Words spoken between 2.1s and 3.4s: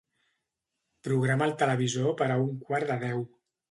per a un quart de deu.